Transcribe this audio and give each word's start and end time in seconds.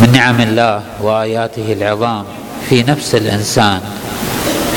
من 0.00 0.12
نعم 0.12 0.40
الله 0.40 0.82
وآياته 1.02 1.72
العظام 1.72 2.24
في 2.68 2.82
نفس 2.82 3.14
الإنسان 3.14 3.80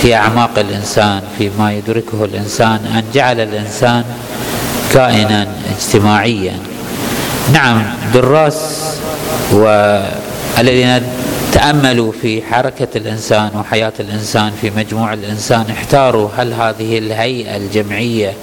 في 0.02 0.16
أعماق 0.16 0.60
الإنسان 0.60 1.22
فيما 1.38 1.74
يدركه 1.74 2.26
الإنسان 2.26 2.80
أن 2.96 3.04
جعل 3.14 3.40
الإنسان 3.40 4.04
كائنا 4.94 5.48
اجتماعيا. 5.78 6.54
نعم 7.54 7.84
دراس 8.14 8.80
والذين 9.52 11.02
تأملوا 11.54 12.12
في 12.22 12.42
حركة 12.42 12.88
الإنسان 12.96 13.50
وحياة 13.56 13.94
الإنسان 14.00 14.52
في 14.62 14.72
مجموع 14.78 15.14
الإنسان 15.14 15.66
احتاروا 15.72 16.30
هل 16.38 16.54
هذه 16.54 16.98
الهيئة 16.98 17.58
الجمعية 17.58 18.34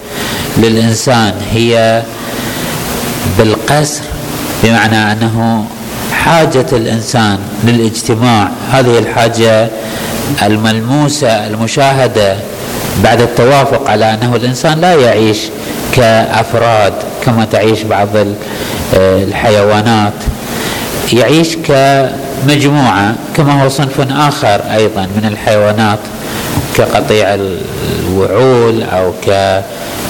للإنسان 0.57 1.33
هي 1.51 2.03
بالقسر 3.37 4.01
بمعنى 4.63 5.11
أنه 5.11 5.65
حاجة 6.25 6.65
الإنسان 6.73 7.37
للاجتماع. 7.63 8.49
هذه 8.71 8.99
الحاجة 8.99 9.67
الملموسة 10.43 11.47
المشاهدة 11.47 12.35
بعد 13.03 13.21
التوافق 13.21 13.89
على 13.89 14.13
أنه 14.13 14.35
الإنسان 14.35 14.81
لا 14.81 14.95
يعيش 14.95 15.37
كأفراد 15.93 16.93
كما 17.25 17.45
تعيش 17.45 17.81
بعض 17.81 18.09
الحيوانات. 18.93 20.13
يعيش 21.13 21.55
كمجموعة 21.55 23.15
كما 23.37 23.63
هو 23.63 23.69
صنف 23.69 24.11
آخر 24.11 24.61
أيضا 24.75 25.01
من 25.01 25.25
الحيوانات 25.27 25.99
كقطيع 26.77 27.37
الوعول 28.09 28.83
أو 28.83 29.13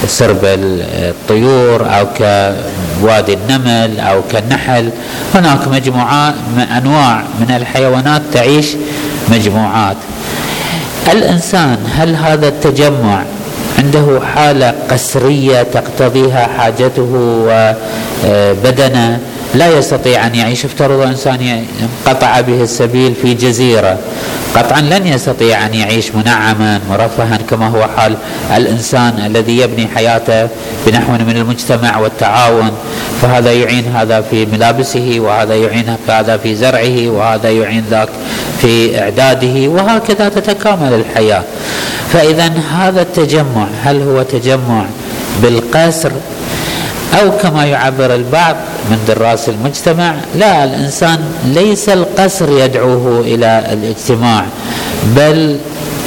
كسرب 0.02 0.38
الطيور 0.44 1.86
أو 1.98 2.06
كوادي 2.18 3.34
النمل 3.34 4.00
أو 4.00 4.20
كالنحل. 4.32 4.90
هناك 5.34 5.68
مجموعات 5.68 6.34
أنواع 6.78 7.22
من 7.40 7.54
الحيوانات 7.56 8.22
تعيش 8.32 8.66
مجموعات. 9.28 9.96
الإنسان 11.12 11.78
هل 11.96 12.16
هذا 12.16 12.48
التجمع 12.48 13.22
عنده 13.78 14.20
حالة 14.34 14.74
قسرية 14.90 15.62
تقتضيها 15.62 16.46
حاجته 16.58 17.08
وبدنه 18.24 19.18
لا 19.54 19.78
يستطيع 19.78 20.26
أن 20.26 20.34
يعيش. 20.34 20.64
افترض 20.64 21.00
إنسان 21.00 21.64
انقطع 21.82 22.40
به 22.40 22.62
السبيل 22.62 23.14
في 23.22 23.34
جزيرة. 23.34 23.98
قطعا 24.54 24.80
لن 24.80 25.06
يستطيع 25.06 25.66
أن 25.66 25.74
يعيش 25.74 26.14
منعما 26.14 26.80
مرفها 26.90 27.38
كما 27.50 27.68
هو 27.68 27.88
حال 27.96 28.16
الإنسان 28.56 29.22
الذي 29.26 29.58
يبني 29.58 29.88
حياته 29.94 30.48
بنحو 30.86 31.12
من 31.12 31.36
المجتمع 31.36 31.98
والتعاون. 31.98 32.70
فهذا 33.22 33.52
يعين 33.52 33.84
هذا 33.94 34.20
في 34.20 34.46
ملابسه 34.46 35.16
وهذا 35.18 35.54
يعين 35.54 35.96
هذا 36.08 36.36
في 36.36 36.54
زرعه 36.54 37.08
وهذا 37.08 37.50
يعين 37.50 37.84
ذاك 37.90 38.08
في 38.60 39.00
إعداده 39.00 39.68
وهكذا 39.68 40.28
تتكامل 40.28 40.94
الحياة. 40.94 41.42
فاذا 42.12 42.52
هذا 42.78 43.02
التجمع 43.02 43.66
هل 43.82 44.02
هو 44.02 44.22
تجمع 44.22 44.84
بالقسر 45.42 46.12
أو 47.20 47.30
كما 47.42 47.64
يعبر 47.64 48.14
البعض 48.14 48.56
من 48.90 48.98
دراس 49.08 49.48
المجتمع 49.48 50.14
لا 50.34 50.64
الإنسان 50.64 51.18
ليس 51.44 51.88
القسر 51.88 52.50
يدعوه 52.64 53.20
إلى 53.20 53.64
الاجتماع 53.72 54.44
بل 55.16 55.58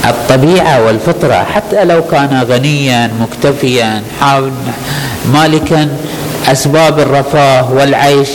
الطبيعة 0.05 0.85
والفطرة. 0.85 1.43
حتى 1.53 1.85
لو 1.85 2.03
كان 2.03 2.45
غنيا 2.49 3.11
مكتفيا 3.21 4.01
مالكا 5.33 5.87
أسباب 6.47 6.99
الرفاه 6.99 7.73
والعيش 7.73 8.29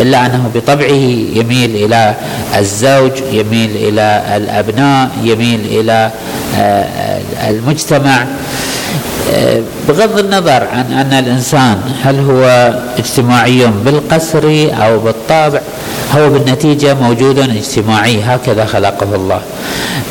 إلا 0.00 0.26
أنه 0.26 0.50
بطبعه 0.54 0.92
يميل 1.34 1.76
إلى 1.84 2.14
الزوج 2.58 3.12
يميل 3.32 3.70
إلى 3.76 4.22
الأبناء 4.36 5.10
يميل 5.22 5.60
إلى 5.70 6.10
آه، 6.56 7.20
المجتمع. 7.50 8.26
بغض 9.88 10.18
النظر 10.18 10.64
عن 10.72 10.92
أن 10.92 11.12
الإنسان 11.12 11.80
هل 12.04 12.20
هو 12.20 12.72
اجتماعي 12.98 13.66
بالقسر 13.84 14.70
أو 14.82 14.98
بالطابع 14.98 15.60
هو 16.16 16.30
بالنتيجة 16.30 16.94
موجود 16.94 17.38
اجتماعي 17.38 18.22
هكذا 18.22 18.64
خلقه 18.64 19.14
الله. 19.14 19.40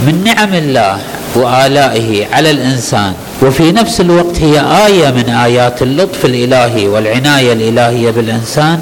من 0.05 0.23
نعم 0.23 0.53
الله 0.53 0.97
وآلائه 1.35 2.25
على 2.33 2.51
الإنسان 2.51 3.13
وفي 3.41 3.71
نفس 3.71 4.01
الوقت 4.01 4.41
هي 4.41 4.59
آية 4.85 5.11
من 5.11 5.29
آيات 5.29 5.81
اللطف 5.81 6.25
الإلهي 6.25 6.87
والعناية 6.87 7.53
الإلهية 7.53 8.11
بالإنسان 8.11 8.79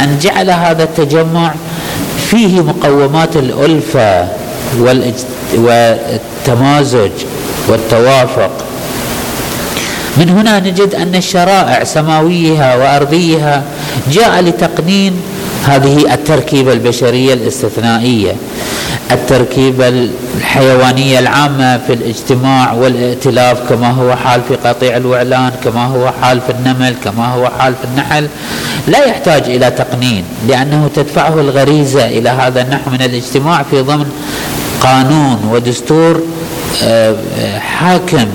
أن 0.00 0.18
جعل 0.22 0.50
هذا 0.50 0.82
التجمع 0.82 1.54
فيه 2.30 2.60
مقومات 2.60 3.36
الألفة 3.36 4.28
والتمازج 5.54 7.10
والتوافق. 7.68 8.50
من 10.16 10.28
هنا 10.28 10.60
نجد 10.60 10.94
أن 10.94 11.14
الشرائع 11.14 11.84
سماويها 11.84 12.76
وأرضيها 12.76 13.62
جاء 14.12 14.40
لتقنين 14.40 15.12
هذه 15.66 16.14
التركيبة 16.14 16.72
البشرية 16.72 17.34
الاستثنائية 17.34 18.36
التركيبة 19.10 19.88
الحيوانية 20.36 21.18
العامة 21.18 21.78
في 21.78 21.92
الاجتماع 21.92 22.72
والائتلاف 22.72 23.68
كما 23.68 23.90
هو 23.90 24.16
حال 24.16 24.40
في 24.48 24.68
قطيع 24.68 24.96
الوعلان 24.96 25.52
كما 25.64 25.84
هو 25.86 26.12
حال 26.22 26.40
في 26.40 26.52
النمل 26.52 26.94
كما 27.04 27.34
هو 27.34 27.50
حال 27.58 27.74
في 27.74 27.84
النحل 27.84 28.28
لا 28.88 29.04
يحتاج 29.04 29.42
إلى 29.42 29.70
تقنين 29.70 30.24
لأنه 30.48 30.90
تدفعه 30.94 31.40
الغريزة 31.40 32.06
إلى 32.06 32.28
هذا 32.28 32.62
النحو 32.62 32.90
من 32.90 33.02
الاجتماع 33.02 33.62
في 33.62 33.80
ضمن 33.80 34.06
قانون 34.80 35.50
ودستور 35.52 36.22
آه، 36.84 37.14
آه، 37.38 37.58
حاكم 37.58 38.26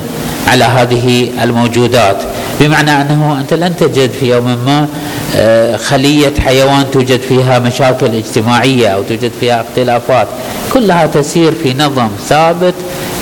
على 0.48 0.64
هذه 0.64 1.30
الموجودات. 1.44 2.18
بمعنى 2.60 2.92
أنه 2.92 3.38
أنت 3.40 3.54
لن 3.54 3.76
تجد 3.76 4.12
في 4.20 4.30
يوم 4.30 4.46
ما 4.66 4.88
آه، 5.36 5.78
خلية 5.78 6.34
حيوان 6.46 6.86
توجد 6.94 7.20
فيها 7.22 7.60
مشاكل 7.60 8.16
اجتماعية 8.16 8.88
أو 8.88 9.04
توجد 9.04 9.32
فيها 9.40 9.62
اختلافات. 9.62 10.28
كلها 10.74 11.06
تسير 11.06 11.52
في 11.64 11.74
نظم 11.74 12.10
ثابت 12.30 12.74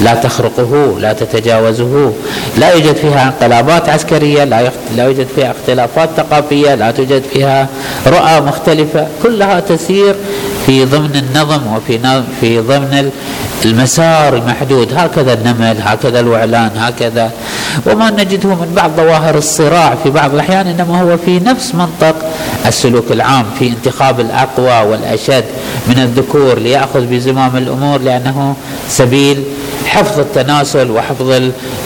لا 0.01 0.13
تخرقه 0.13 0.99
لا 0.99 1.13
تتجاوزه. 1.13 2.13
لا 2.57 2.73
يوجد 2.73 2.95
فيها 2.95 3.23
انقلابات 3.23 3.89
عسكرية 3.89 4.43
لا 4.43 4.71
لا 4.97 5.03
يوجد 5.05 5.27
فيها 5.35 5.51
اختلافات 5.51 6.09
ثقافية 6.17 6.75
لا 6.75 6.91
توجد 6.91 7.23
فيها 7.33 7.67
رؤى 8.07 8.41
مختلفة. 8.41 9.07
كلها 9.23 9.59
تسير 9.59 10.15
في 10.69 10.85
ضمن 10.85 11.15
النظم 11.15 11.73
وفي 11.73 12.23
في 12.41 12.59
ضمن 12.59 13.11
المسار 13.65 14.35
المحدود. 14.35 14.93
هكذا 14.95 15.33
النمل 15.33 15.77
هكذا 15.81 16.19
الوعلان 16.19 16.71
هكذا. 16.77 17.31
وما 17.87 18.09
نجده 18.09 18.49
من 18.49 18.73
بعض 18.75 18.91
ظواهر 18.97 19.37
الصراع 19.37 19.95
في 20.03 20.09
بعض 20.09 20.33
الأحيان 20.33 20.67
إنما 20.67 21.01
هو 21.01 21.17
في 21.17 21.39
نفس 21.39 21.75
منطق 21.75 22.15
السلوك 22.65 23.11
العام 23.11 23.45
في 23.59 23.67
انتخاب 23.67 24.19
الأقوى 24.19 24.91
والأشد 24.91 25.43
من 25.87 25.99
الذكور 25.99 26.59
ليأخذ 26.59 27.01
بزمام 27.01 27.57
الأمور 27.57 28.01
لأنه 28.01 28.55
سبيل 28.89 29.43
حفظ 29.85 30.19
التناسل 30.19 30.91
وحفظ 30.91 31.31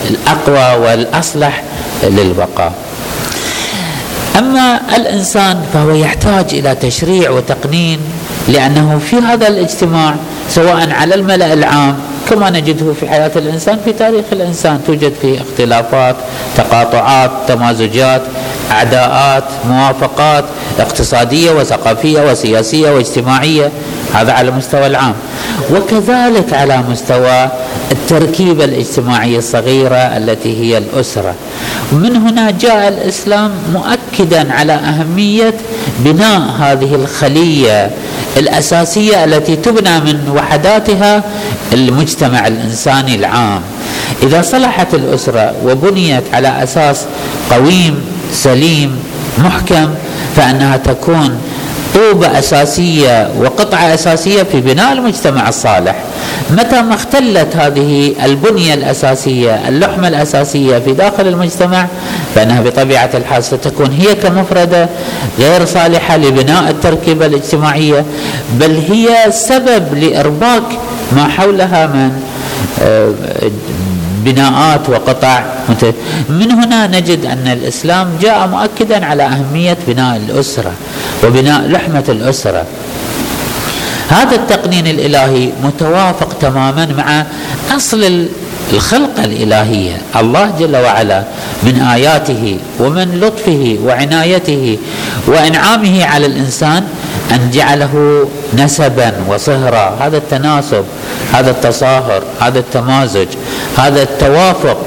الأقوى 0.10 0.86
والأصلح 0.86 1.64
للبقاء. 2.04 2.74
أما 4.38 4.80
الإنسان 4.96 5.62
فهو 5.74 5.92
يحتاج 5.92 6.46
إلى 6.54 6.76
تشريع 6.76 7.30
وتقنين 7.30 8.00
لأنه 8.48 8.98
في 8.98 9.16
هذا 9.16 9.48
الاجتماع 9.48 10.16
سواء 10.50 10.90
على 10.92 11.16
الملأ 11.16 11.54
العام 11.54 11.96
كما 12.30 12.50
نجده 12.50 12.94
في 12.94 13.08
حياة 13.10 13.32
الإنسان 13.36 13.78
في 13.86 13.94
تاريخ 13.94 14.26
الإنسان 14.32 14.80
توجد 14.88 15.14
فيه 15.22 15.42
اختلافات 15.42 16.16
تقاطعات 16.58 17.32
تمازجات. 17.48 18.22
أعداءات 18.72 19.44
موافقات 19.70 20.46
اقتصادية 20.80 21.52
وثقافية 21.52 22.32
وسياسية 22.32 22.92
واجتماعية 22.92 23.72
هذا 24.14 24.34
على 24.34 24.50
المستوى 24.50 24.88
العام. 24.88 25.14
وكذلك 25.72 26.54
على 26.54 26.84
مستوى 26.90 27.50
التركيبة 27.92 28.66
الاجتماعية 28.66 29.38
الصغيرة 29.38 29.96
التي 29.96 30.62
هي 30.62 30.78
الأسرة. 30.78 31.36
ومن 31.94 32.16
هنا 32.16 32.52
جاء 32.52 32.88
الإسلام 32.88 33.52
مؤكدا 33.74 34.54
على 34.54 34.74
أهمية 34.74 35.54
بناء 36.00 36.42
هذه 36.60 36.96
الخلية 36.96 37.92
الأساسية 38.38 39.24
التي 39.24 39.56
تبنى 39.56 40.00
من 40.00 40.34
وحداتها 40.36 41.24
المجتمع 41.74 42.48
الإنساني 42.48 43.16
العام. 43.16 43.62
إذا 44.24 44.42
صلحت 44.42 44.94
الأسرة 44.94 45.54
وبنيت 45.66 46.24
على 46.34 46.64
أساس 46.64 47.06
قويم 47.52 48.13
سليم 48.34 49.00
محكم 49.38 49.90
فأنها 50.36 50.78
تكون 50.78 51.38
طوبة 51.96 52.40
أساسية 52.40 53.30
وقطعة 53.40 53.94
أساسية 53.94 54.44
في 54.44 54.62
بناء 54.62 54.94
المجتمع 54.94 55.50
الصالح. 55.50 55.96
متى 56.52 56.82
ما 56.82 56.96
اختلت 56.96 57.56
هذه 57.56 58.14
البنية 58.26 58.74
الأساسية 58.74 59.68
اللحمة 59.68 60.08
الأساسية 60.08 60.80
في 60.80 60.94
داخل 60.94 61.28
المجتمع 61.28 61.88
فإنها 62.36 62.62
بطبيعة 62.62 63.10
الحال 63.14 63.44
ستكون 63.44 63.92
هي 63.92 64.16
كمفردة 64.16 64.90
غير 65.40 65.66
صالحة 65.66 66.18
لبناء 66.18 66.70
التركيبة 66.70 67.26
الاجتماعية 67.26 68.06
بل 68.60 68.82
هي 68.90 69.32
سبب 69.32 69.84
لإرباك 69.94 70.64
ما 71.12 71.28
حولها 71.28 71.88
من 71.88 72.12
آه، 72.82 73.12
بناءات 74.26 74.90
وقطع. 74.90 75.44
من 76.30 76.52
هنا 76.52 76.88
نجد 76.88 77.26
أن 77.26 77.48
الإسلام 77.48 78.08
جاء 78.22 78.48
مؤكدا 78.48 79.06
على 79.06 79.24
أهمية 79.24 79.78
بناء 79.88 80.16
الأسرة 80.18 80.74
وبناء 81.24 81.68
لحمة 81.68 82.04
الأسرة. 82.10 82.66
هذا 84.10 84.36
التقنين 84.36 84.88
الإلهي 84.88 85.50
متوافق 85.64 86.38
تماما 86.42 86.86
مع 86.98 87.26
أصل 87.76 88.28
الخلقة 88.74 89.24
الإلهية. 89.24 89.98
الله 90.16 90.54
جل 90.60 90.76
وعلا 90.76 91.24
من 91.64 91.80
آياته 91.80 92.58
ومن 92.80 93.20
لطفه 93.20 93.78
وعنايته 93.86 94.78
وإنعامه 95.28 96.06
على 96.06 96.26
الإنسان 96.26 96.84
أن 97.34 97.52
جعله 97.54 98.26
نسبا 98.58 99.14
وصهرا. 99.30 99.98
هذا 100.00 100.18
التناسب 100.18 100.84
هذا 101.34 101.52
التصاهر 101.52 102.24
هذا 102.40 102.60
التمازج 102.60 103.28
هذا 103.78 104.04
التوافق. 104.04 104.78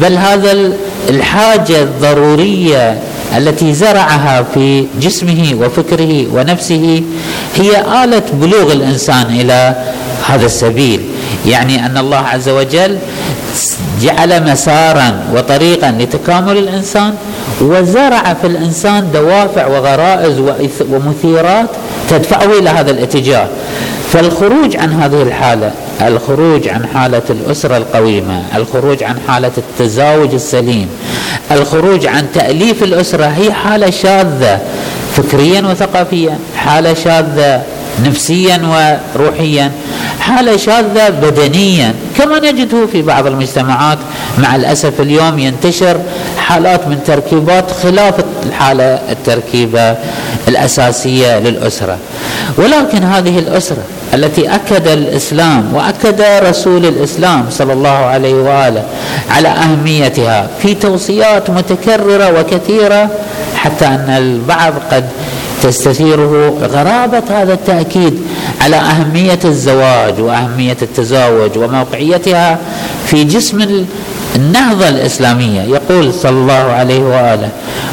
بل 0.00 0.16
هذا 0.16 0.72
الحاجة 1.08 1.82
الضرورية 1.82 2.98
التي 3.36 3.74
زرعها 3.74 4.42
في 4.54 4.86
جسمه 5.00 5.54
وفكره 5.60 6.26
ونفسه 6.34 7.02
هي 7.56 8.04
آلة 8.04 8.22
بلوغ 8.32 8.72
الإنسان 8.72 9.26
إلى 9.26 9.74
هذا 10.26 10.46
السبيل. 10.46 11.00
يعني 11.46 11.86
أن 11.86 11.96
الله 11.98 12.18
عز 12.18 12.48
وجل 12.48 12.98
جعل 14.02 14.52
مسارا 14.52 15.20
وطريقا 15.34 15.90
لتكامل 15.90 16.58
الإنسان 16.58 17.14
وزرع 17.60 18.34
في 18.40 18.46
الإنسان 18.46 19.10
دوافع 19.12 19.66
وغرائز 19.66 20.42
ومثيرات 20.90 21.70
تدفعه 22.10 22.58
إلى 22.58 22.70
هذا 22.70 22.90
الاتجاه. 22.90 23.48
فالخروج 24.12 24.76
عن 24.76 24.92
هذه 24.92 25.22
الحالة 25.22 25.70
الخروج 26.02 26.68
عن 26.68 26.86
حالة 26.94 27.22
الأسرة 27.30 27.76
القويمة 27.76 28.42
الخروج 28.56 29.02
عن 29.02 29.16
حالة 29.28 29.50
التزاوج 29.58 30.34
السليم 30.34 30.88
الخروج 31.50 32.06
عن 32.06 32.26
تأليف 32.34 32.82
الأسرة 32.82 33.24
هي 33.24 33.52
حالة 33.52 33.90
شاذة 33.90 34.60
فكريا 35.16 35.60
وثقافيا 35.60 36.38
حالة 36.56 36.94
شاذة 36.94 37.62
نفسيا 38.04 38.60
وروحيا 39.14 39.72
حالة 40.20 40.56
شاذة 40.56 41.08
بدنيا 41.08 41.94
كما 42.18 42.38
نجده 42.38 42.86
في 42.86 43.02
بعض 43.02 43.26
المجتمعات. 43.26 43.98
مع 44.38 44.56
الأسف 44.56 45.00
اليوم 45.00 45.38
ينتشر 45.38 46.00
حالات 46.46 46.88
من 46.88 46.98
تركيبات 47.06 47.70
خلاف 47.82 48.14
الحالة 48.46 48.98
التركيبة 49.10 49.94
الأساسية 50.48 51.38
للأسرة. 51.38 51.98
ولكن 52.58 53.02
هذه 53.02 53.38
الأسرة 53.38 53.82
التي 54.14 54.54
أكد 54.54 54.88
الإسلام 54.88 55.74
وأكد 55.74 56.20
رسول 56.42 56.86
الإسلام 56.86 57.46
صلى 57.50 57.72
الله 57.72 57.88
عليه 57.88 58.34
وآله 58.34 58.82
على 59.30 59.48
أهميتها 59.48 60.46
في 60.62 60.74
توصيات 60.74 61.50
متكررة 61.50 62.40
وكثيرة 62.40 63.08
حتى 63.56 63.86
أن 63.86 64.10
البعض 64.18 64.72
قد 64.92 65.04
تستثيره 65.62 66.58
غرابة 66.62 67.22
هذا 67.30 67.52
التأكيد 67.52 68.20
على 68.60 68.76
أهمية 68.76 69.38
الزواج 69.44 70.20
وأهمية 70.20 70.76
التزاوج 70.82 71.58
وموقعيتها 71.58 72.58
في 73.06 73.24
جسم 73.24 73.86
النهضة 74.36 74.88
الإسلامية. 74.88 75.60
يقول 75.60 76.14
صلى 76.14 76.30
الله 76.30 76.54
عليه 76.54 77.00
وآله 77.00 77.48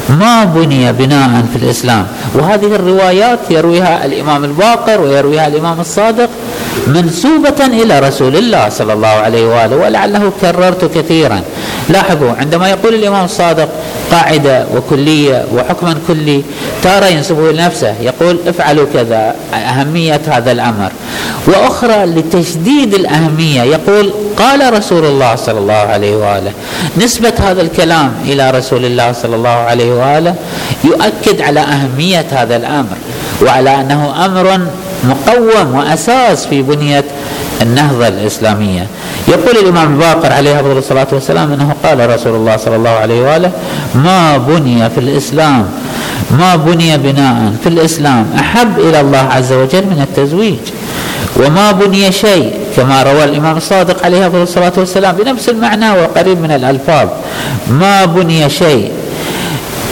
ما 0.08 0.44
بني 0.44 0.92
بناء 0.92 1.44
في 1.52 1.64
الإسلام. 1.64 2.06
وهذه 2.34 2.74
الروايات 2.74 3.38
يرويها 3.50 4.04
الإمام 4.04 4.44
الباقر 4.44 5.00
ويرويها 5.00 5.46
الإمام 5.46 5.80
الصادق 5.80 6.28
منسوبة 6.86 7.66
إلى 7.66 8.00
رسول 8.00 8.36
الله 8.36 8.68
صلى 8.68 8.92
الله 8.92 9.08
عليه 9.08 9.46
وآله 9.46 9.76
ولعله 9.76 10.32
كررت 10.40 10.84
كثيرا. 10.84 11.40
لاحظوا 11.88 12.32
عندما 12.32 12.68
يقول 12.68 12.94
الإمام 12.94 13.24
الصادق 13.24 13.68
قاعدة 14.10 14.66
وكلية 14.74 15.44
وحكما 15.54 15.96
كلي 16.08 16.42
تارة 16.82 17.06
ينسبه 17.06 17.52
لنفسه 17.52 17.94
يقول 18.00 18.38
افعلوا 18.46 18.86
كذا 18.94 19.34
أهمية 19.54 20.20
هذا 20.28 20.52
الأمر. 20.52 20.92
وأخرى 21.46 22.06
لتشديد 22.06 22.94
الأهمية 22.94 23.62
يقول 23.62 24.12
قال 24.38 24.72
رسول 24.72 25.04
الله 25.04 25.36
صلى 25.36 25.58
الله 25.58 25.74
عليه 25.74 26.16
وآله. 26.16 26.52
نسبة 26.96 27.32
هذا 27.38 27.62
الكلام 27.62 28.12
إلى 28.24 28.50
رسول 28.50 28.84
الله 28.84 29.12
صلى 29.12 29.36
الله 29.36 29.48
عليه 29.48 29.92
وآله 29.92 30.34
يؤكد 30.84 31.40
على 31.40 31.60
أهمية 31.60 32.26
هذا 32.30 32.56
الأمر 32.56 32.96
وعلى 33.42 33.80
أنه 33.80 34.26
أمر 34.26 34.60
مقوم 35.08 35.74
وأساس 35.74 36.46
في 36.46 36.62
بنية 36.62 37.04
النهضة 37.62 38.08
الإسلامية. 38.08 38.86
يقول 39.28 39.56
الإمام 39.56 39.92
الباقر 39.94 40.32
عليه 40.32 40.60
أفضل 40.60 40.78
الصلاة 40.78 41.06
والسلام 41.12 41.52
أنه 41.52 41.74
قال 41.84 42.10
رسول 42.14 42.34
الله 42.34 42.56
صلى 42.56 42.76
الله 42.76 42.90
عليه 42.90 43.22
وآله 43.22 43.50
ما 43.94 44.36
بني 44.36 44.90
في 44.90 44.98
الإسلام 44.98 45.66
ما 46.38 46.56
بني 46.56 46.98
بناء 46.98 47.52
في 47.62 47.68
الإسلام 47.68 48.26
أحب 48.38 48.78
إلى 48.78 49.00
الله 49.00 49.18
عز 49.18 49.52
وجل 49.52 49.82
من 49.86 50.06
التزويج 50.10 50.56
وما 51.36 51.72
بني 51.72 52.12
شيء 52.12 52.52
كما 52.76 53.02
روى 53.02 53.24
الإمام 53.24 53.56
الصادق 53.56 54.04
عليه 54.04 54.26
أفضل 54.26 54.42
الصلاة 54.42 54.72
والسلام 54.76 55.16
بنفس 55.16 55.48
المعنى 55.48 55.90
وقريب 55.90 56.40
من 56.40 56.50
الألفاظ 56.50 57.08
ما 57.70 58.04
بني 58.04 58.50
شيء 58.50 58.92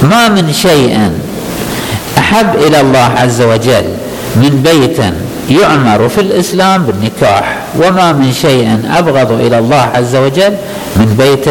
ما 0.03 0.29
من 0.29 0.53
شيء 0.53 1.11
أحب 2.19 2.55
إلى 2.55 2.81
الله 2.81 3.11
عز 3.17 3.43
وجل 3.43 3.85
من 4.37 4.63
بيت 4.63 4.99
يعمر 5.61 6.09
في 6.09 6.21
الإسلام 6.21 6.83
بالنكاح 6.83 7.59
وما 7.79 8.13
من 8.13 8.33
شيء 8.33 8.81
أبغض 8.99 9.33
إلى 9.33 9.59
الله 9.59 9.89
عز 9.95 10.17
وجل 10.17 10.57
من 10.97 11.17
بيت 11.19 11.49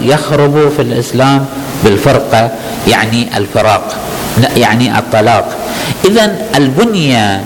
يخرب 0.00 0.72
في 0.76 0.82
الإسلام 0.82 1.46
بالفرقة 1.84 2.50
يعني 2.88 3.36
الفراق 3.36 3.96
يعني 4.56 4.98
الطلاق. 4.98 5.48
إذا 6.04 6.36
البنية 6.56 7.40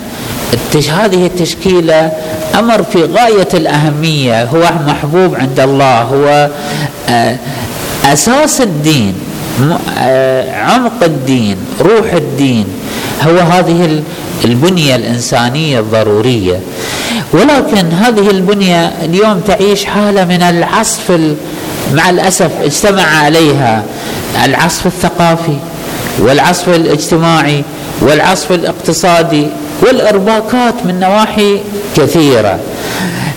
هذه 0.75 1.27
التشكيلة 1.27 2.13
أمر 2.59 2.83
في 2.83 3.05
غاية 3.05 3.49
الأهمية 3.55 4.45
هو 4.45 4.63
محبوب 4.87 5.35
عند 5.35 5.61
الله 5.61 6.03
هو 6.03 6.49
آه، 7.09 7.37
أساس 8.05 8.61
الدين 8.61 9.15
آه، 9.99 10.61
عمق 10.61 11.03
الدين 11.05 11.57
روح 11.81 12.13
الدين. 12.13 12.67
هو 13.23 13.39
هذه 13.39 14.03
البنية 14.45 14.97
الإنسانية 14.97 15.81
الضرورية. 15.81 16.61
ولكن 17.33 17.93
هذه 17.93 18.31
البنية 18.31 18.93
اليوم 19.05 19.41
تعيش 19.41 19.85
حالة 19.85 20.25
من 20.25 20.43
العصف 20.43 21.21
مع 21.93 22.11
الأسف 22.11 22.51
اجتمع 22.63 23.03
عليها 23.03 23.83
العصف 24.45 24.87
الثقافي 24.87 25.57
والعصف 26.19 26.69
الاجتماعي 26.69 27.65
والعصف 28.01 28.53
الاقتصادي 28.53 29.47
والإرباكات 29.83 30.75
من 30.85 31.01
نواحي 31.01 31.61
كثيرة. 31.97 32.59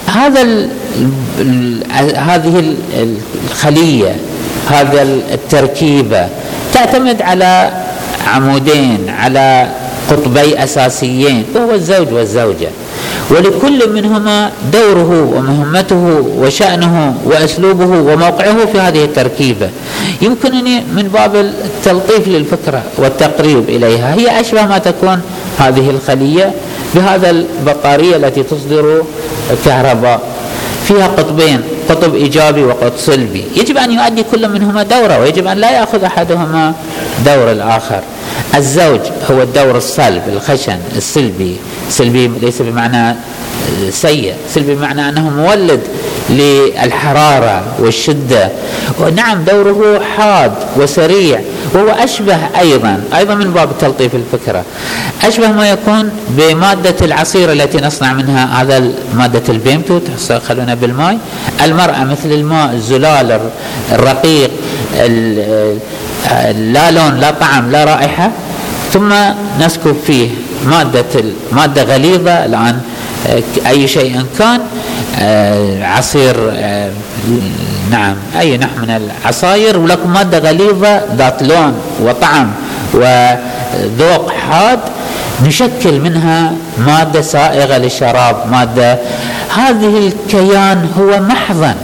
هذا 0.08 0.42
ال 0.42 0.70
هذه 2.18 2.75
الخلية 3.51 4.16
هذا 4.70 5.01
التركيبة 5.34 6.27
تعتمد 6.74 7.22
على 7.22 7.72
عمودين 8.27 9.10
على 9.10 9.68
قطبي 10.10 10.64
أساسيين 10.64 11.46
وهو 11.56 11.72
الزوج 11.72 12.14
والزوجة. 12.14 12.70
ولكل 13.30 13.90
منهما 13.94 14.52
دوره 14.74 15.34
ومهمته 15.36 16.24
وشأنه 16.38 17.16
وأسلوبه 17.26 17.86
وموقعه 17.86 18.66
في 18.66 18.80
هذه 18.80 19.04
التركيبة. 19.04 19.70
يمكنني 20.22 20.82
من 20.96 21.10
باب 21.14 21.36
التلطيف 21.36 22.28
للفكرة 22.28 22.84
والتقريب 22.98 23.70
إليها. 23.70 24.14
هي 24.14 24.42
أشبه 24.42 24.66
ما 24.66 24.78
تكون 24.78 25.22
هذه 25.60 25.90
الخلية 25.90 26.52
بهذا 26.96 27.30
البطارية 27.30 28.16
التي 28.16 28.44
تصدر 28.44 29.04
كهرباء. 29.66 30.22
فيها 30.88 31.08
قطبين 31.08 31.62
قطب 31.90 32.16
إيجابي 32.16 32.64
وقطب 32.64 32.98
سلبي. 32.98 33.44
يجب 33.56 33.78
أن 33.78 33.92
يؤدي 33.92 34.24
كل 34.32 34.50
منهما 34.50 34.84
دوره 34.84 35.20
ويجب 35.20 35.48
أن 35.48 35.58
لا 35.58 35.72
يأخذ 35.72 36.04
أحدهما 36.04 36.74
دور 37.26 37.52
الآخر. 37.52 38.02
الزوج 38.56 39.01
هو 39.32 39.42
الدور 39.42 39.77
الصلب 39.77 40.22
الخشن 40.27 40.80
السلبي. 40.96 41.58
سلبي 41.89 42.27
ليس 42.27 42.62
بمعنى 42.62 43.16
سيء 43.90 44.34
سلبي 44.54 44.76
بمعنى 44.76 45.10
أنه 45.10 45.30
مولد 45.30 45.80
للحرارة 46.30 47.64
والشدة. 47.80 48.50
ونعم 49.00 49.44
دوره 49.44 50.02
حاد 50.18 50.52
وسريع 50.78 51.42
وهو 51.74 51.90
أشبه 51.90 52.38
أيضا 52.60 53.04
أيضا 53.16 53.36
من 53.36 53.52
باب 53.52 53.70
تلطيف 53.80 54.16
الفكرة. 54.16 54.64
أشبه 55.24 55.52
ما 55.52 55.70
يكون 55.70 56.12
بمادة 56.30 56.96
العصير 57.02 57.52
التي 57.52 57.78
نصنع 57.78 58.14
منها 58.14 58.62
هذا 58.62 58.92
مادة 59.16 59.44
البيمتو 59.50 60.00
تخلونها 60.30 60.74
بالماء. 60.76 61.18
المرأة 61.64 62.04
مثل 62.04 62.32
الماء 62.32 62.74
الزلال 62.74 63.40
الرقيق 63.92 64.52
لا 66.74 66.92
لون 66.92 67.20
لا 67.20 67.32
طعم 67.32 67.72
لا 67.72 67.84
رائحة. 67.84 68.32
ثم 68.94 69.14
نسكب 69.60 69.96
فيه 70.08 70.30
مادة 70.66 71.24
مادة 71.52 71.84
غليظة 71.84 72.46
الآن 72.46 72.80
أي 73.68 73.88
شيء 73.88 74.26
كان 74.40 74.62
آه، 75.20 75.86
عصير 75.86 76.36
آه، 76.54 76.92
نعم 77.92 78.16
أي 78.40 78.58
نوع 78.58 78.70
من 78.82 78.90
العصاير 78.90 79.78
ولكم 79.78 80.14
مادة 80.14 80.40
غليظة 80.40 81.02
ذات 81.16 81.44
لون 81.44 81.74
وطعم 82.02 82.52
وذوق 82.94 84.32
حاد 84.32 84.80
نشكل 85.46 86.00
منها 86.00 86.54
مادة 86.78 87.22
سائغة 87.22 87.78
للشراب 87.78 88.36
مادة 88.52 88.98
هذه 89.56 90.08
الكيان 90.08 90.90
هو 91.00 91.20
محضن 91.20 91.76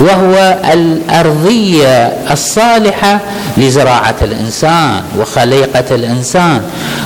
وهو 0.00 0.58
الأرضية 0.72 2.12
الصالحة 2.30 3.18
لزراعة 3.56 4.14
الإنسان 4.22 5.02
وخليقة 5.18 5.94
الإنسان. 5.94 6.62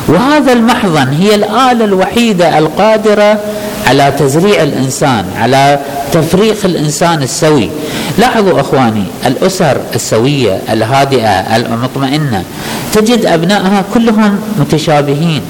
وهذا 0.09 0.53
المحضن 0.53 1.09
هي 1.09 1.35
الآلة 1.35 1.85
الوحيدة 1.85 2.59
القادرة 2.59 3.39
على 3.87 4.13
تزريع 4.19 4.63
الإنسان 4.63 5.25
على 5.41 5.79
تفريخ 6.13 6.65
الإنسان 6.65 7.23
السوي. 7.23 7.71
لاحظوا 8.19 8.61
أخواني 8.61 9.05
الأسر 9.27 9.77
السوية 9.95 10.59
الهادئة 10.73 11.57
المطمئنة 11.57 12.45
تجد 12.93 13.27
أبنائها 13.27 13.85
كلهم 13.95 14.39
متشابهين 14.59 15.43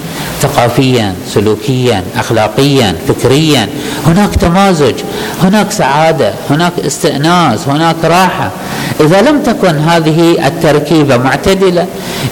ثقافيا 0.42 1.14
سلوكيا 1.34 2.02
اخلاقيا 2.16 2.94
فكريا. 3.08 3.68
هناك 4.06 4.34
تمازج 4.34 4.94
هناك 5.42 5.70
سعادة 5.70 6.32
هناك 6.50 6.72
استئناس 6.86 7.68
هناك 7.68 7.96
راحة. 8.04 8.50
إذا 9.00 9.22
لم 9.22 9.42
تكن 9.42 9.78
هذه 9.78 10.46
التركيبة 10.46 11.16
معتدلة 11.16 11.86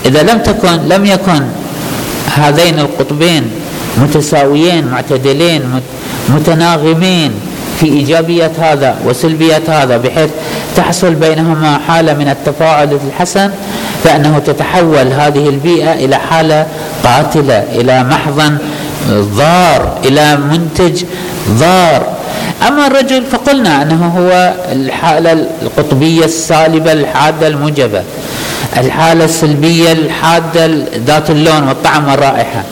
إذا 0.07 0.23
لم 0.23 0.39
تكن 0.39 0.89
لم 0.89 1.07
يكن 1.07 1.43
هذين 2.37 2.79
القطبين 2.79 3.51
متساويين 3.99 4.87
معتدلين 4.87 5.63
متناغمين 6.29 7.33
في 7.83 7.89
ايجابيات 7.89 8.61
هذا 8.61 8.97
وسلبيات 9.07 9.71
هذا 9.71 9.97
بحيث 9.97 10.31
تحصل 10.77 11.15
بينهما 11.15 11.79
حالة 11.89 12.15
من 12.15 12.29
التفاعل 12.29 12.99
الحسن 13.09 13.51
فانه 14.05 14.39
تتحول 14.39 15.13
هذه 15.13 15.49
البيئة 15.49 15.93
إلى 15.93 16.17
حالة 16.17 16.67
قاتلة 17.05 17.65
إلى 17.73 18.05
محضن 18.05 18.59
ضار 19.11 19.99
إلى 20.05 20.37
منتج 20.37 21.05
ضار. 21.51 22.07
أما 22.69 22.87
الرجل 22.87 23.23
فقلنا 23.33 23.83
أنه 23.83 24.07
هو 24.19 24.53
الحالة 24.73 25.33
القطبية 25.63 26.25
السالبة 26.25 26.93
الحادة 26.93 27.47
الموجبة 27.47 28.03
الحالة 28.77 29.25
السلبية 29.25 29.93
الحادة 29.93 30.67
ذات 31.07 31.31
اللون 31.31 31.69
والطعم 31.69 32.09
والرائحة. 32.09 32.63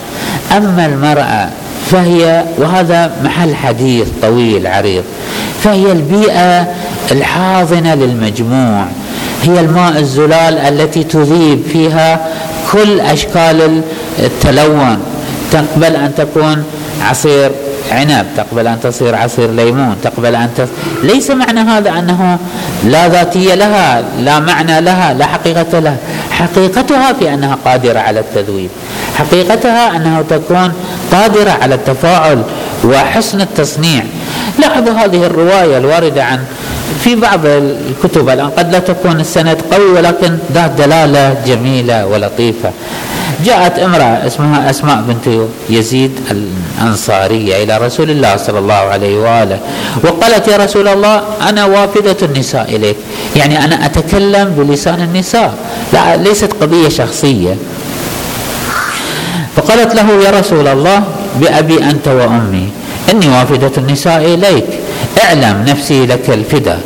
أما 0.57 0.85
المرأة 0.85 1.49
فهي 1.91 2.43
وهذا 2.57 3.11
محل 3.23 3.55
حديث 3.55 4.07
طويل 4.21 4.67
عريض. 4.67 5.03
فهي 5.63 5.91
البيئة 5.91 6.67
الحاضنة 7.11 7.95
للمجموع. 7.95 8.85
هي 9.43 9.59
الماء 9.59 9.97
الزلال 9.97 10.57
التي 10.57 11.03
تذيب 11.03 11.63
فيها 11.73 12.27
كل 12.71 12.99
أشكال 12.99 13.81
التلون. 14.19 14.97
تقبل 15.51 15.95
أن 15.95 16.11
تكون 16.17 16.63
عصير 17.01 17.51
عنب 17.91 18.25
تقبل 18.37 18.67
أن 18.67 18.79
تصير 18.83 19.15
عصير 19.15 19.51
ليمون 19.51 19.95
تقبل 20.03 20.35
أن 20.35 20.49
تصير 20.55 20.67
ليس 21.03 21.31
معنى 21.31 21.59
هذا 21.59 21.89
أنه 21.89 22.37
لا 22.83 23.07
ذاتية 23.07 23.55
لها 23.55 24.03
لا 24.19 24.39
معنى 24.39 24.81
لها 24.81 25.13
لا 25.13 25.25
حقيقة 25.25 25.79
لها. 25.79 25.97
حقيقتها 26.31 27.13
في 27.13 27.33
أنها 27.33 27.57
قادرة 27.65 27.99
على 27.99 28.19
التذويب. 28.19 28.69
حقيقتها 29.17 29.95
أنها 29.95 30.21
تكون 30.21 30.73
قادرة 31.11 31.51
على 31.51 31.75
التفاعل 31.75 32.43
وحسن 32.85 33.41
التصنيع. 33.41 34.03
لاحظوا 34.59 34.93
هذه 34.93 35.25
الرواية 35.25 35.77
الواردة 35.77 36.23
عن 36.23 36.39
في 37.03 37.15
بعض 37.15 37.39
الكتب 37.45 38.29
الآن. 38.29 38.49
قد 38.49 38.71
لا 38.71 38.79
تكون 38.79 39.19
السند 39.19 39.57
قوي 39.71 39.91
ولكن 39.91 40.37
ذات 40.53 40.71
دلالة 40.71 41.35
جميلة 41.45 42.05
ولطيفة. 42.07 42.71
جاءت 43.45 43.79
امرأة 43.79 44.27
اسمها 44.27 44.69
أسماء 44.69 45.03
بنت 45.07 45.47
يزيد 45.69 46.11
الأنصارية 46.31 47.63
إلى 47.63 47.77
رسول 47.77 48.11
الله 48.11 48.37
صلى 48.37 48.59
الله 48.59 48.73
عليه 48.73 49.19
وآله 49.19 49.59
وقالت 50.03 50.47
يا 50.47 50.57
رسول 50.57 50.87
الله 50.87 51.21
أنا 51.49 51.65
وافدة 51.65 52.17
النساء 52.21 52.75
إليك. 52.75 52.95
يعني 53.35 53.65
أنا 53.65 53.85
أتكلم 53.85 54.53
بلسان 54.57 55.01
النساء 55.01 55.53
لا 55.93 56.15
ليست 56.15 56.53
قضية 56.61 56.89
شخصية. 56.89 57.55
فقالت 59.55 59.95
له 59.95 60.23
يا 60.23 60.39
رسول 60.39 60.67
الله 60.67 61.03
بأبي 61.35 61.83
أنت 61.83 62.07
وأمي 62.07 62.69
إني 63.11 63.27
وافدة 63.27 63.71
النساء 63.77 64.33
إليك. 64.33 64.65
اعلم 65.23 65.65
نفسي 65.67 66.05
لك 66.05 66.29
الفدا 66.29 66.79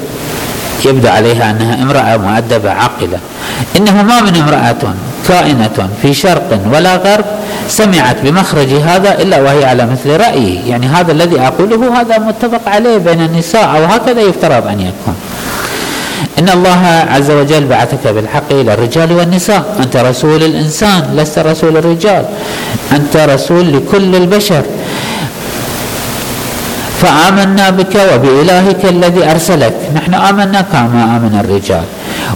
يبدو 0.86 1.08
عليها 1.08 1.52
أنها 1.52 1.84
امرأة 1.84 2.18
مؤدبة 2.18 2.72
عاقلة. 2.72 3.20
إنه 3.78 4.04
ما 4.04 4.22
من 4.22 4.36
امرأة 4.36 4.94
كائنة 5.28 5.90
في 6.02 6.14
شرق 6.14 6.60
ولا 6.74 6.96
غرب 6.96 7.26
سمعت 7.70 8.18
بمخرج 8.24 8.74
هذا 8.74 9.22
إلا 9.22 9.42
وهي 9.42 9.66
على 9.66 9.86
مثل 9.86 10.18
رأيي. 10.18 10.70
يعني 10.70 10.88
هذا 10.88 11.12
الذي 11.12 11.42
أقوله 11.42 12.02
هذا 12.02 12.18
متفق 12.18 12.70
عليه 12.70 12.98
بين 12.98 13.22
النساء 13.22 13.66
أو 13.78 13.86
هكذا 13.86 14.22
يفترض 14.22 14.68
أن 14.68 14.80
يكون. 14.80 15.16
إن 16.40 16.50
الله 16.50 17.06
عز 17.10 17.32
وجل 17.32 17.66
بعثك 17.66 18.08
بالحق 18.08 18.52
إلى 18.52 18.74
الرجال 18.74 19.12
والنساء. 19.12 19.76
أنت 19.80 19.98
رسول 19.98 20.44
الإنسان 20.44 21.16
لست 21.16 21.40
رسول 21.40 21.78
الرجال. 21.78 22.26
أنت 22.92 23.18
رسول 23.18 23.74
لكل 23.74 24.16
البشر. 24.16 24.64
فآمنا 27.02 27.70
بك 27.70 27.96
وبإلهك 28.14 28.86
الذي 28.86 29.32
أرسلك. 29.32 29.74
نحن 29.96 30.14
آمنا 30.14 30.62
كما 30.62 31.04
آمن 31.18 31.40
الرجال. 31.44 31.84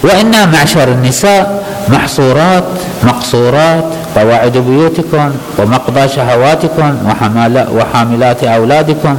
وإنا 0.03 0.45
معشر 0.45 0.88
النساء. 0.88 1.63
محصورات 1.89 2.63
مقصورات. 3.03 3.83
قواعد 4.15 4.57
بيوتكم 4.57 5.31
ومقضى 5.57 6.07
شهواتكم 6.07 6.98
وحاملات 7.75 8.43
أولادكم. 8.43 9.15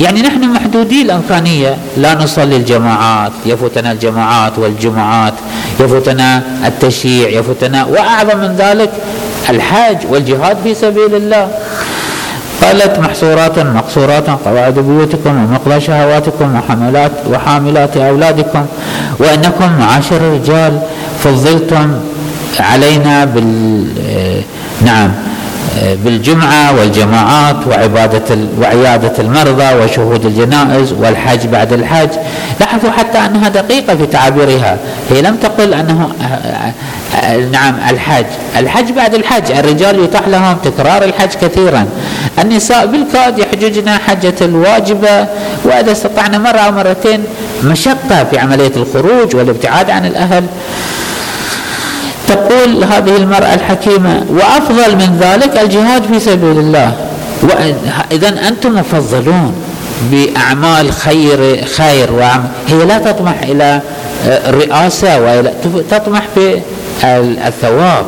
يعني 0.00 0.22
نحن 0.22 0.48
محدودي 0.52 1.02
الإمكانية 1.02 1.76
لا 1.96 2.14
نصلي 2.14 2.56
الجماعات 2.56 3.32
يفوتنا 3.46 3.92
الجماعات 3.92 4.58
والجمعات 4.58 5.34
يفوتنا 5.80 6.42
التشييع 6.66 7.28
يفوتنا 7.28 7.84
وأعظم 7.84 8.38
من 8.38 8.56
ذلك 8.58 8.90
الحج 9.50 9.96
والجهاد 10.10 10.56
في 10.64 10.74
سبيل 10.74 11.14
الله. 11.14 11.48
قالت 12.62 12.98
محصورات 12.98 13.58
مقصورات 13.58 14.30
قواعد 14.30 14.78
بيوتكم 14.78 15.44
ومقضى 15.44 15.80
شهواتكم 15.80 16.56
وحملات 16.56 17.12
وحاملات 17.30 17.96
أولادكم. 17.96 18.66
وإنكم 19.18 19.78
معاشر 19.78 20.16
الرجال 20.16 20.80
فضلتم 21.24 22.00
علينا 22.60 23.24
بال 23.24 23.86
نعم. 24.84 25.12
بالجمعة 26.04 26.78
والجماعات 26.78 27.56
وعبادة 27.66 28.36
وعيادة 28.60 29.12
المرضى 29.18 29.74
وشهود 29.74 30.26
الجنائز 30.26 30.92
والحج 30.92 31.46
بعد 31.46 31.72
الحج. 31.72 32.08
لاحظوا 32.60 32.90
حتى 32.90 33.18
أنها 33.18 33.48
دقيقة 33.48 33.96
في 33.96 34.06
تعابيرها. 34.06 34.78
هي 35.10 35.22
لم 35.22 35.36
تقل 35.36 35.74
أنه 35.74 36.08
نعم 37.52 37.74
الحج. 37.90 38.24
الحج 38.56 38.92
بعد 38.92 39.14
الحج. 39.14 39.52
الرجال 39.52 40.04
يتاح 40.04 40.28
لهم 40.28 40.56
تكرار 40.64 41.04
الحج 41.04 41.30
كثيرا. 41.42 41.86
النساء 42.38 42.86
بالكاد 42.86 43.38
يحججن 43.38 43.88
حجة 43.88 44.34
الواجبة 44.40 45.26
وإذا 45.64 45.92
استطعنا 45.92 46.38
مرة 46.38 46.58
أو 46.58 46.72
مرتين 46.72 47.24
مشقة 47.64 48.24
في 48.30 48.38
عملية 48.38 48.72
الخروج 48.76 49.36
والابتعاد 49.36 49.90
عن 49.90 50.06
الأهل. 50.06 50.44
تقول 52.28 52.84
هذه 52.84 53.16
المرأة 53.16 53.54
الحكيمة 53.54 54.24
وأفضل 54.30 54.96
من 54.96 55.18
ذلك 55.20 55.58
الجهاد 55.62 56.02
في 56.12 56.20
سبيل 56.20 56.58
الله. 56.58 56.92
إذا 58.12 58.48
أنتم 58.48 58.74
مفضلون 58.74 59.54
بأعمال 60.10 60.92
خير 60.92 61.64
خير 61.76 62.10
هي 62.68 62.84
لا 62.88 62.98
تطمح 62.98 63.42
إلى 63.42 63.80
الرئاسة 64.26 65.20
وإلى 65.20 65.52
تطمح 65.90 66.22
في 66.34 66.60
الثواب. 67.46 68.06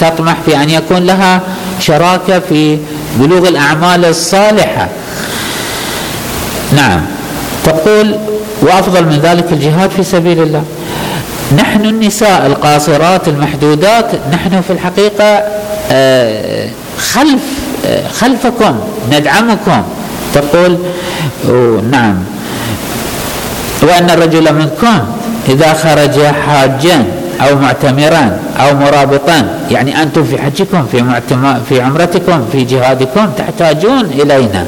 تطمح 0.00 0.36
في 0.46 0.56
أن 0.56 0.70
يكون 0.70 1.06
لها 1.06 1.40
شراكة 1.80 2.38
في 2.38 2.78
بلوغ 3.16 3.48
الأعمال 3.48 4.04
الصالحة. 4.04 4.88
نعم. 6.76 7.00
تقول 7.64 8.14
وأفضل 8.62 9.04
من 9.04 9.20
ذلك 9.22 9.52
الجهاد 9.52 9.90
في 9.90 10.02
سبيل 10.02 10.42
الله. 10.42 10.64
نحن 11.56 11.84
النساء 11.84 12.46
القاصرات 12.46 13.28
المحدودات 13.28 14.06
نحن 14.32 14.60
في 14.60 14.72
الحقيقة 14.72 15.42
آه، 15.92 16.68
خلف 16.98 17.42
آه، 17.86 18.08
خلفكم 18.08 18.80
ندعمكم. 19.12 19.82
تقول 20.34 20.78
نعم. 21.90 22.14
وأن 23.82 24.10
الرجل 24.10 24.54
منكم 24.54 24.98
إذا 25.48 25.72
خرج 25.72 26.20
حاجا 26.46 27.04
أو 27.40 27.56
معتمرا 27.56 28.38
أو 28.60 28.74
مرابطا 28.74 29.58
يعني 29.70 30.02
أنتم 30.02 30.24
في 30.24 30.38
حجكم 30.38 30.86
في 30.92 31.20
في 31.68 31.80
عمرتكم 31.80 32.44
في 32.52 32.64
جهادكم 32.64 33.30
تحتاجون 33.38 34.04
إلينا. 34.04 34.66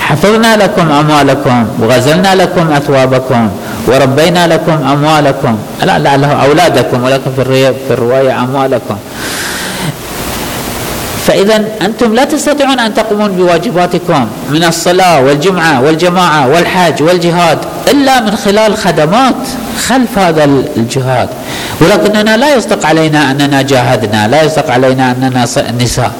حفظنا 0.00 0.56
لكم 0.56 0.90
أموالكم 0.92 1.66
وغزلنا 1.80 2.34
لكم 2.34 2.72
أثوابكم. 2.72 3.48
وربينا 3.88 4.46
لكم 4.46 4.72
أموالكم. 4.92 5.58
لا 5.84 5.98
لعله 5.98 6.32
أولادكم 6.32 7.04
ولكن 7.04 7.30
في 7.36 7.90
الرواية 7.90 8.40
أموالكم. 8.40 8.96
فإذا 11.26 11.64
أنتم 11.82 12.14
لا 12.14 12.24
تستطيعون 12.24 12.80
أن 12.80 12.94
تقومون 12.94 13.28
بواجباتكم 13.28 14.26
من 14.50 14.64
الصلاة 14.64 15.20
والجمعة 15.20 15.82
والجماعة 15.82 16.48
والحج 16.48 17.02
والجهاد 17.02 17.58
إلا 17.92 18.20
من 18.20 18.36
خلال 18.36 18.76
خدمات 18.76 19.34
خلف 19.88 20.18
هذا 20.18 20.44
الجهاد. 20.76 21.28
ولكننا 21.80 22.36
لا 22.36 22.54
يصدق 22.54 22.86
علينا 22.86 23.30
أننا 23.30 23.62
جاهدنا 23.62 24.28
لا 24.28 24.42
يصدق 24.42 24.70
علينا 24.70 25.10
أننا 25.10 25.46
نساء 25.80 26.12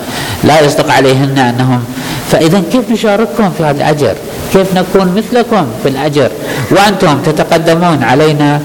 لا 0.44 0.60
يصدق 0.60 0.92
عليهن 0.92 1.38
أنهم. 1.38 1.84
فإذا 2.30 2.62
كيف 2.72 2.90
نشارككم 2.90 3.50
في 3.58 3.64
هذا 3.64 3.76
الأجر؟ 3.76 4.14
كيف 4.52 4.74
نكون 4.74 5.14
مثلكم 5.16 5.66
في 5.82 5.88
الأجر؟ 5.88 6.30
وأنتم 6.70 7.22
تتقدمون 7.22 8.02
علينا. 8.02 8.60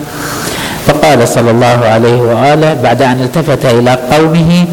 فقال 0.88 1.28
صلى 1.28 1.52
الله 1.52 1.80
عليه 1.86 2.22
وآله 2.22 2.74
بعد 2.74 3.02
أن 3.02 3.22
التفت 3.22 3.66
إلى 3.66 3.98
قومه 4.12 4.66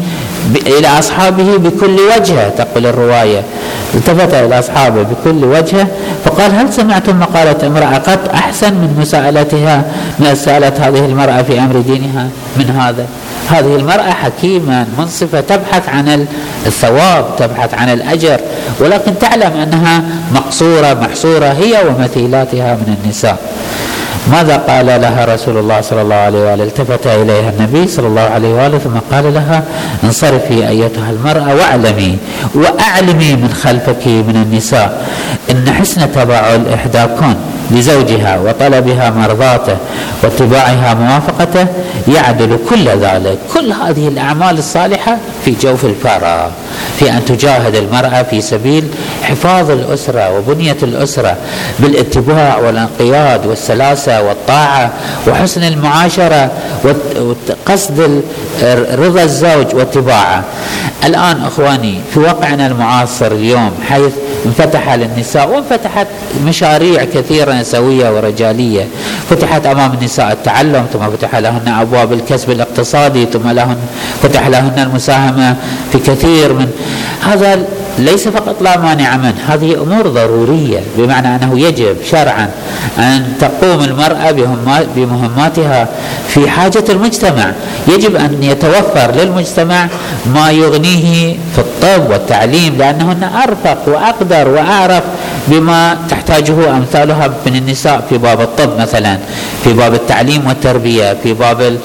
إلى 0.55 0.99
أصحابه 0.99 1.57
بكل 1.57 1.97
وجهه 2.15 2.49
تقول 2.49 2.85
الرواية. 2.85 3.43
التفت 3.93 4.33
إلى 4.33 4.59
أصحابه 4.59 5.03
بكل 5.03 5.45
وجهه 5.45 5.87
فقال 6.25 6.55
هل 6.55 6.73
سمعتم 6.73 7.19
مقالة 7.19 7.67
امرأة 7.67 7.97
قط 7.97 8.29
أحسن 8.33 8.73
من 8.73 8.97
مساءلتها 9.01 9.83
من 10.19 10.35
سألت 10.35 10.79
هذه 10.79 11.05
المرأة 11.05 11.41
في 11.41 11.59
أمر 11.59 11.79
دينها 11.79 12.27
من 12.57 12.69
هذا؟ 12.69 13.05
هذه 13.51 13.75
المرأة 13.75 14.11
حكيمة 14.11 14.85
منصفة 14.97 15.41
تبحث 15.41 15.89
عن 15.89 16.27
الثواب 16.65 17.25
تبحث 17.39 17.73
عن 17.73 17.89
الأجر 17.89 18.39
ولكن 18.79 19.19
تعلم 19.19 19.57
أنها 19.57 20.03
مقصورة 20.33 20.93
محصورة 20.93 21.45
هي 21.45 21.83
ومثيلاتها 21.87 22.73
من 22.75 22.97
النساء. 23.03 23.37
ماذا 24.31 24.57
قال 24.57 24.85
لها 24.85 25.25
رسول 25.25 25.57
الله 25.57 25.81
صلى 25.81 26.01
الله 26.01 26.15
عليه 26.15 26.39
وآله؟ 26.51 26.63
التفت 26.63 27.07
إليها 27.07 27.49
النبي 27.49 27.87
صلى 27.87 28.07
الله 28.07 28.21
عليه 28.21 28.53
وآله 28.53 28.77
ثم 28.77 29.15
قال 29.15 29.33
لها 29.33 29.63
انصرفي 30.03 30.67
أيتها 30.69 31.09
المرأة 31.11 31.55
وأعلمي 31.55 32.17
وأعلمي 32.55 33.35
من 33.35 33.53
خلفك 33.63 34.07
من 34.07 34.43
النساء 34.45 35.07
إن 35.51 35.73
حسن 35.73 36.11
تباعل 36.11 36.73
إحداكن 36.73 37.35
لزوجها 37.71 38.39
وطلبها 38.39 39.09
مرضاته 39.09 39.77
واتباعها 40.23 40.93
موافقته 40.93 41.67
يعدل 42.07 42.57
كل 42.69 42.89
ذلك 42.89 43.37
كل 43.53 43.71
هذه 43.71 44.07
الأعمال 44.07 44.57
الصالحة 44.57 45.17
في 45.45 45.55
جوف 45.61 45.85
الفراغ 45.85 46.49
في 46.99 47.11
أن 47.11 47.25
تجاهد 47.25 47.75
المرأة 47.75 48.23
في 48.23 48.41
سبيل 48.41 48.83
حفاظ 49.23 49.71
الأسرة 49.71 50.37
وبنية 50.37 50.77
الأسرة 50.83 51.35
بالاتباع 51.79 52.57
والانقياد 52.57 53.45
والسلاسة 53.45 54.21
والطاعة 54.21 54.91
وحسن 55.27 55.63
المعاشرة 55.63 56.51
وقصد 56.83 58.21
رضا 58.93 59.23
الزوج 59.23 59.75
واتباعه. 59.75 60.43
الآن 61.05 61.43
أخواني 61.43 62.01
في 62.13 62.19
واقعنا 62.19 62.67
المعاصر 62.67 63.31
اليوم 63.31 63.71
حيث 63.89 64.11
انفتح 64.45 64.93
للنساء 64.93 65.49
وانفتحت 65.49 66.07
مشاريع 66.45 67.03
كثيرة 67.03 67.53
نسوية 67.53 68.15
ورجالية. 68.15 68.87
فتحت 69.29 69.65
أمام 69.65 69.93
النساء 69.93 70.31
التعلم 70.31 70.85
ثم 70.93 70.99
فتح 70.99 71.35
لهن 71.35 71.67
أبواب 71.67 72.13
الكسب 72.13 72.51
الاقتصادي 72.51 73.25
ثم 73.25 73.49
لهن 73.49 73.77
فتح 74.23 74.47
لهن 74.47 74.79
المساهمة 74.79 75.55
في 75.91 75.97
كثير 75.99 76.53
من 76.53 76.71
هذا 77.21 77.65
ليس 77.99 78.27
فقط 78.27 78.61
لا 78.61 78.77
مانع 78.77 79.17
منه 79.17 79.35
هذه 79.47 79.73
أمور 79.81 80.07
ضرورية 80.07 80.79
بمعنى 80.97 81.35
أنه 81.35 81.59
يجب 81.59 81.95
شرعا 82.11 82.49
أن 82.99 83.33
تقوم 83.39 83.83
المرأة 83.83 84.31
بمهماتها 84.95 85.87
في 86.27 86.49
حاجة 86.49 86.83
المجتمع. 86.89 87.51
يجب 87.87 88.15
أن 88.15 88.43
يتوفر 88.43 89.11
للمجتمع 89.15 89.87
ما 90.33 90.51
يغنيه 90.51 91.37
في 91.55 91.59
الطب 91.59 92.09
والتعليم 92.09 92.75
لأنهن 92.77 93.23
أرفق 93.43 93.77
وأقدر 93.87 94.49
وأعرف 94.49 95.03
بما 95.47 95.97
تحتاجه 96.09 96.77
أمثالها 96.77 97.31
من 97.45 97.55
النساء 97.55 98.03
في 98.09 98.17
باب 98.17 98.41
الطب 98.41 98.79
مثلا 98.79 99.17
في 99.63 99.73
باب 99.73 99.93
التعليم 99.93 100.47
والتربية 100.47 101.17
في 101.23 101.33
باب 101.33 101.77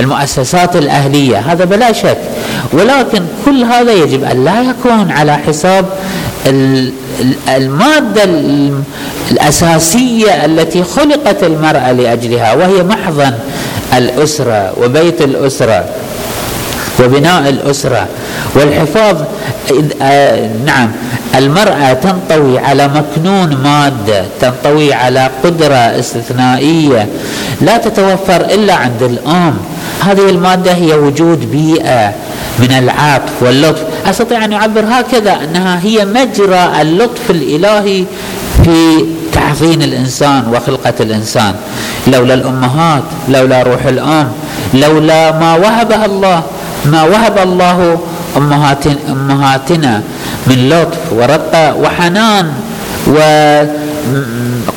المؤسسات 0.00 0.76
الأهلية. 0.76 1.38
هذا 1.38 1.64
بلا 1.64 1.92
شك. 1.92 2.18
ولكن 2.72 3.22
كل 3.44 3.64
هذا 3.64 3.92
يجب 3.92 4.24
أن 4.24 4.44
لا 4.44 4.62
يكون 4.62 5.10
على 5.10 5.36
حساب 5.36 5.53
المادة 7.48 8.24
الأساسية 9.30 10.44
التي 10.44 10.82
خلقت 10.84 11.42
المرأة 11.42 11.92
لأجلها 11.92 12.54
وهي 12.54 12.82
محضن 12.82 13.32
الأسرة 13.96 14.72
وبيت 14.82 15.20
الأسرة 15.22 15.84
وبناء 17.00 17.48
الأسرة 17.48 18.06
والحفاظ 18.54 19.16
آه، 20.02 20.48
نعم 20.66 20.90
المرأة 21.34 21.92
تنطوي 21.92 22.58
على 22.58 22.88
مكنون 22.88 23.56
مادة 23.56 24.24
تنطوي 24.40 24.94
على 24.94 25.30
قدرة 25.44 25.74
استثنائية 25.74 27.08
لا 27.60 27.76
تتوفر 27.76 28.40
إلا 28.40 28.74
عند 28.74 29.02
الأم. 29.02 29.54
هذه 30.00 30.30
المادة 30.30 30.72
هي 30.72 30.94
وجود 30.94 31.50
بيئة 31.50 32.12
من 32.58 32.70
العطف 32.70 33.32
واللطف. 33.42 33.82
أستطيع 34.06 34.44
أن 34.44 34.52
أعبر 34.52 34.84
هكذا 34.88 35.38
أنها 35.44 35.80
هي 35.82 36.04
مجرى 36.04 36.82
اللطف 36.82 37.30
الإلهي 37.30 38.04
في 38.64 39.04
تحضين 39.32 39.82
الإنسان 39.82 40.48
وخلقة 40.54 40.94
الإنسان. 41.00 41.54
لولا 42.06 42.34
الأمهات 42.34 43.02
لولا 43.28 43.62
روح 43.62 43.84
الأم 43.84 44.28
لولا 44.74 45.32
ما 45.38 45.54
وهبها 45.54 46.06
الله 46.06 46.42
ما 46.84 47.02
وهب 47.02 47.38
الله 47.38 47.98
أمهاتنا 49.10 50.02
من 50.46 50.68
لطف 50.68 51.12
ورقة 51.12 51.76
وحنان 51.76 52.52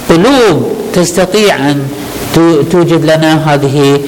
وقلوب 0.09 0.71
تستطيع 0.93 1.55
أن 1.55 1.87
توجد 2.71 3.05
لنا 3.05 3.53
هذه 3.53 3.99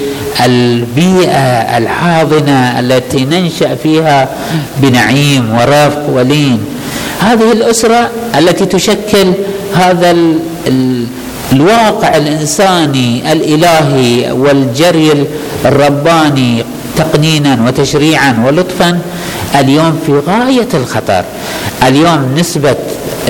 البيئة 0.46 1.78
الحاضنة 1.78 2.80
التي 2.80 3.26
ننشأ 3.26 3.76
فيها 3.76 4.30
بنعيم 4.78 5.54
ورفق 5.54 6.10
ولين. 6.10 6.60
هذه 7.20 7.52
الأسرة 7.52 8.10
التي 8.38 8.66
تشكل 8.66 9.34
هذا 9.76 10.16
الواقع 11.54 12.18
الإنساني 12.18 13.32
الإلهي 13.32 14.32
والجري 14.32 15.28
الرباني 15.66 16.64
تقنينا 16.98 17.60
وتشريعا 17.68 18.44
ولطفا 18.48 19.00
اليوم 19.60 20.00
في 20.06 20.20
غاية 20.28 20.68
الخطر. 20.74 21.24
اليوم 21.88 22.36
نسبة 22.38 22.76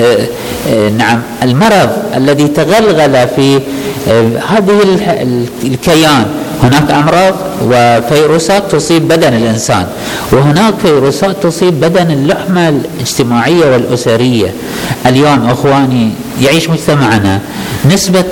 آه، 0.00 0.26
آه، 0.68 0.88
نعم 0.88 1.20
المرض 1.42 1.90
الذي 2.16 2.48
تغلغل 2.48 3.28
في 3.36 3.60
آه، 4.08 4.30
هذه 4.48 4.80
الكيان. 5.64 6.26
هناك 6.62 6.90
امراض 6.90 7.34
وفيروسات 7.62 8.72
تصيب 8.72 9.08
بدن 9.08 9.34
الإنسان 9.34 9.86
وهناك 10.32 10.74
فيروسات 10.82 11.36
تصيب 11.42 11.80
بدن 11.80 12.10
اللحمة 12.10 12.68
الاجتماعية 12.68 13.72
والأسرية. 13.72 14.54
اليوم 15.06 15.50
إخواني 15.50 16.10
يعيش 16.42 16.70
مجتمعنا 16.70 17.40
نسبة 17.92 18.24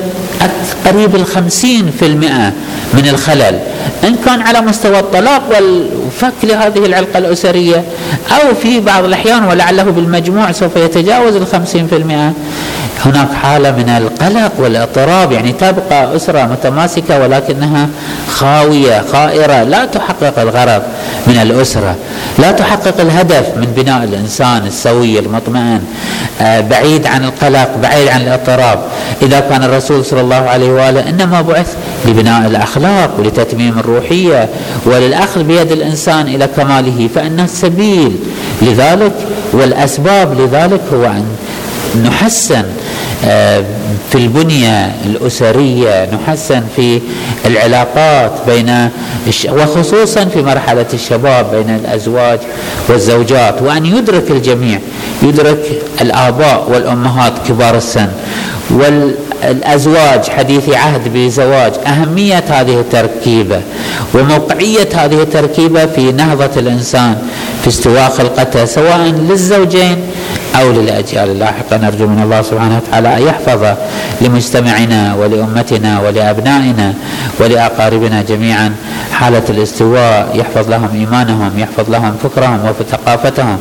قريب 0.87 1.17
الخمسين 1.17 1.91
في 1.99 2.07
المئة 2.07 2.53
من 2.95 3.09
الخلل 3.09 3.59
إن 4.05 4.17
كان 4.27 4.41
على 4.41 4.61
مستوى 4.61 4.99
الطلاق 4.99 5.43
والفك 5.51 6.33
لهذه 6.45 6.79
العلاقة 6.87 7.19
الأسرية 7.19 7.85
أو 8.31 8.55
في 8.63 8.81
بعض 8.81 9.05
الأحيان 9.05 9.45
ولعله 9.45 9.83
بالمجموع 9.83 10.53
سوف 10.53 10.77
يتجاوز 10.77 11.37
الخمسين 11.37 11.87
في 11.87 11.97
المئة. 11.97 12.33
هناك 13.05 13.33
حالة 13.33 13.71
من 13.71 13.89
القلق 13.89 14.53
والإضطراب 14.59 15.33
يعني 15.33 15.53
تبقى 15.53 16.17
أسرة 16.17 16.45
متماسكة 16.47 17.21
ولكنها 17.21 17.89
خاوية 18.29 19.05
خائرة 19.13 19.63
لا 19.63 19.85
تحقق 19.85 20.39
الغرض 20.39 20.83
من 21.27 21.39
الأسرة 21.43 21.97
لا 22.39 22.53
تحقق 22.53 23.01
الهدف 23.01 23.47
من 23.57 23.73
بناء 23.77 24.05
الإنسان 24.05 24.67
السوي 24.67 25.19
المطمئن 25.19 25.81
آه، 26.41 26.61
بعيد 26.61 27.07
عن 27.07 27.25
القلق 27.25 27.69
بعيد 27.83 28.09
عن 28.09 28.21
الإضطراب. 28.21 28.79
إذا 29.23 29.41
كان 29.41 29.65
الرسول 29.65 30.05
صلى 30.05 30.21
الله 30.21 30.49
عليه 30.49 30.71
وآله 30.71 31.09
إنما 31.09 31.41
بعث 31.41 31.77
لبناء 32.07 32.47
الأخلاق 32.47 33.11
ولتتميم 33.19 33.79
الروحية 33.79 34.49
وللأخذ 34.87 35.43
بيد 35.43 35.73
الإنسان 35.73 36.27
إلى 36.27 36.49
كماله 36.57 37.09
فإن 37.15 37.41
السبيل 37.41 38.17
لذلك 38.63 39.13
والأسباب 39.53 40.41
لذلك 40.41 40.81
هو 40.93 41.05
أن 41.05 41.25
نحسن 42.05 42.65
في 44.11 44.15
البنية 44.15 44.93
الأسرية 45.07 46.09
نحسن 46.15 46.63
في 46.77 47.01
العلاقات 47.47 48.33
بين 48.47 48.89
وخصوصا 49.49 50.25
في 50.25 50.43
مرحلة 50.43 50.87
الشباب 50.95 51.51
بين 51.55 51.77
الأزواج 51.77 52.39
والزوجات 52.89 53.63
وأن 53.63 53.87
يدرك 53.87 54.31
الجميع 54.31 54.79
يدرك 55.23 55.59
الآباء 56.01 56.67
والأمهات 56.71 57.33
كبار 57.49 57.77
السن. 57.77 58.09
والأزواج 58.71 60.29
حديث 60.29 60.69
عهد 60.71 61.13
بزواج 61.15 61.73
أهمية 61.87 62.45
هذه 62.49 62.81
التركيبة 62.81 63.61
وموقعية 64.15 64.89
هذه 64.95 65.23
التركيبة 65.23 65.87
في 65.87 66.13
نهضة 66.13 66.51
الإنسان 66.61 67.17
في 67.63 67.69
استواء 67.69 68.11
خلقته 68.11 68.65
سواء 68.65 68.99
للزوجين 68.99 69.97
أو 70.57 70.73
للأجيال 70.73 71.31
اللاحقة. 71.31 71.77
نرجو 71.77 72.07
من 72.07 72.23
الله 72.23 72.43
سبحانه 72.43 72.77
وتعالى 72.77 73.17
أن 73.17 73.23
يحفظ 73.23 73.77
لمجتمعنا 74.21 75.15
ولأمتنا 75.15 76.01
ولأبنائنا 76.01 76.95
ولأقاربنا 77.41 78.23
جميعا 78.23 78.75
حالة 79.13 79.43
الاستواء 79.51 80.31
يحفظ 80.35 80.71
لهم 80.71 80.89
إيمانهم 80.95 81.59
يحفظ 81.59 81.91
لهم 81.91 82.17
فكرهم 82.23 82.61
وثقافتهم 82.65 83.59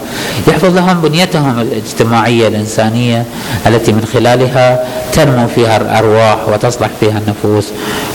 يحفظ 0.48 0.76
لهم 0.76 1.02
بنيتهم 1.02 1.60
الاجتماعية 1.60 2.48
الإنسانية 2.48 3.26
التي 3.68 3.92
من 3.92 4.06
خلالها 4.14 4.80
تنمو 5.14 5.48
فيها 5.48 5.78
الأرواح 5.78 6.50
وتصلح 6.50 6.90
فيها 7.00 7.18
النفوس. 7.18 7.68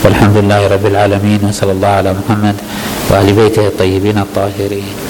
والحمد 0.04 0.36
لله 0.36 0.66
رب 0.66 0.86
العالمين 0.86 1.40
وصلى 1.48 1.72
الله 1.72 1.88
على 1.88 2.14
محمد 2.14 2.54
وآل 3.10 3.32
بيته 3.32 3.66
الطيبين 3.66 4.18
الطاهرين. 4.18 5.02